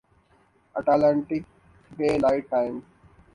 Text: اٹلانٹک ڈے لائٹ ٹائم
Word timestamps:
اٹلانٹک 0.75 1.43
ڈے 1.91 2.09
لائٹ 2.21 2.43
ٹائم 2.49 2.79